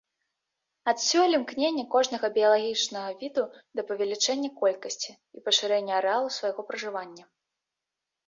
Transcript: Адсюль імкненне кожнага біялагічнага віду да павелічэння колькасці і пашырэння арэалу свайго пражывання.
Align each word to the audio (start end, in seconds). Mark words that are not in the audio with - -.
Адсюль 0.91 1.35
імкненне 1.39 1.83
кожнага 1.95 2.27
біялагічнага 2.37 3.11
віду 3.19 3.43
да 3.79 3.85
павелічэння 3.91 4.49
колькасці 4.61 5.11
і 5.41 5.45
пашырэння 5.49 5.93
арэалу 6.01 6.29
свайго 6.39 6.61
пражывання. 6.71 7.25